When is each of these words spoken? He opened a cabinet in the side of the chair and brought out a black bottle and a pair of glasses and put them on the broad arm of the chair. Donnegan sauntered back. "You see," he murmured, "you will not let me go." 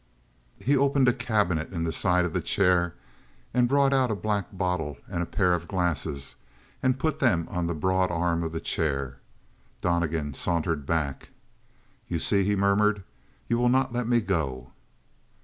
He 0.59 0.75
opened 0.75 1.07
a 1.07 1.13
cabinet 1.13 1.71
in 1.71 1.83
the 1.83 1.93
side 1.93 2.25
of 2.25 2.33
the 2.33 2.41
chair 2.41 2.95
and 3.53 3.67
brought 3.69 3.93
out 3.93 4.09
a 4.09 4.15
black 4.15 4.47
bottle 4.51 4.97
and 5.07 5.21
a 5.21 5.27
pair 5.27 5.53
of 5.53 5.67
glasses 5.67 6.37
and 6.81 6.97
put 6.97 7.19
them 7.19 7.47
on 7.51 7.67
the 7.67 7.75
broad 7.75 8.09
arm 8.09 8.41
of 8.41 8.51
the 8.51 8.59
chair. 8.59 9.19
Donnegan 9.79 10.33
sauntered 10.33 10.87
back. 10.87 11.29
"You 12.07 12.17
see," 12.17 12.43
he 12.43 12.55
murmured, 12.55 13.03
"you 13.47 13.59
will 13.59 13.69
not 13.69 13.93
let 13.93 14.07
me 14.07 14.21
go." 14.21 14.71